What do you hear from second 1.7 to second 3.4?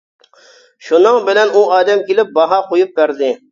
ئادەم كېلىپ باھا قويۇپ بەردى.